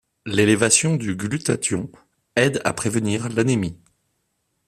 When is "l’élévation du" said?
0.25-1.13